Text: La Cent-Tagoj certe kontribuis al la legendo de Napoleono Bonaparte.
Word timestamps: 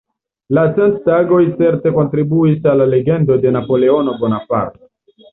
La 0.57 0.61
Cent-Tagoj 0.77 1.41
certe 1.59 1.91
kontribuis 1.97 2.65
al 2.71 2.81
la 2.83 2.87
legendo 2.93 3.37
de 3.43 3.51
Napoleono 3.57 4.15
Bonaparte. 4.23 4.83